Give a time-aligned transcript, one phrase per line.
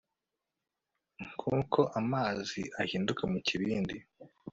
[1.35, 3.95] Nkuko amazi ahinduka mukibindi